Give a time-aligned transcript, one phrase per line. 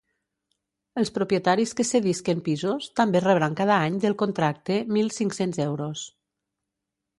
[1.01, 6.09] Els propietaris que cedisquen pisos també rebran cada any del contracte mil cinc-cents euros.